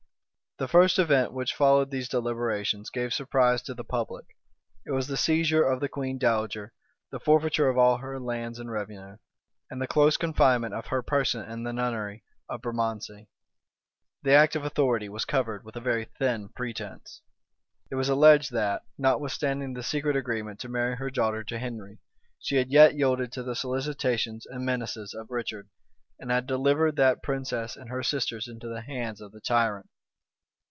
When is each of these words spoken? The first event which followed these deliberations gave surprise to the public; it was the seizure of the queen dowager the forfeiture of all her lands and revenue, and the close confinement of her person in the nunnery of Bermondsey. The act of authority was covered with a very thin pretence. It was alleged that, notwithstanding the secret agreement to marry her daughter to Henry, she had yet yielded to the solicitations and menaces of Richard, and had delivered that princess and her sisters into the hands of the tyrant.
The 0.57 0.67
first 0.67 0.99
event 0.99 1.33
which 1.33 1.55
followed 1.55 1.89
these 1.89 2.07
deliberations 2.07 2.91
gave 2.91 3.15
surprise 3.15 3.63
to 3.63 3.73
the 3.73 3.83
public; 3.85 4.25
it 4.85 4.91
was 4.91 5.07
the 5.07 5.17
seizure 5.17 5.63
of 5.63 5.79
the 5.79 5.89
queen 5.89 6.19
dowager 6.19 6.71
the 7.09 7.19
forfeiture 7.19 7.67
of 7.67 7.79
all 7.79 7.97
her 7.97 8.19
lands 8.19 8.59
and 8.59 8.69
revenue, 8.69 9.17
and 9.71 9.81
the 9.81 9.87
close 9.87 10.17
confinement 10.17 10.75
of 10.75 10.87
her 10.87 11.01
person 11.01 11.49
in 11.49 11.63
the 11.63 11.73
nunnery 11.73 12.23
of 12.47 12.61
Bermondsey. 12.61 13.27
The 14.21 14.33
act 14.33 14.55
of 14.55 14.63
authority 14.63 15.09
was 15.09 15.25
covered 15.25 15.63
with 15.63 15.75
a 15.77 15.81
very 15.81 16.05
thin 16.05 16.49
pretence. 16.49 17.23
It 17.89 17.95
was 17.95 18.09
alleged 18.09 18.51
that, 18.51 18.83
notwithstanding 18.99 19.73
the 19.73 19.81
secret 19.81 20.15
agreement 20.15 20.59
to 20.59 20.69
marry 20.69 20.95
her 20.97 21.09
daughter 21.09 21.43
to 21.45 21.57
Henry, 21.57 21.97
she 22.37 22.57
had 22.57 22.69
yet 22.69 22.93
yielded 22.93 23.31
to 23.31 23.41
the 23.41 23.55
solicitations 23.55 24.45
and 24.45 24.63
menaces 24.63 25.15
of 25.15 25.31
Richard, 25.31 25.69
and 26.19 26.29
had 26.29 26.45
delivered 26.45 26.97
that 26.97 27.23
princess 27.23 27.75
and 27.75 27.89
her 27.89 28.03
sisters 28.03 28.47
into 28.47 28.67
the 28.67 28.81
hands 28.81 29.21
of 29.21 29.31
the 29.31 29.41
tyrant. 29.41 29.87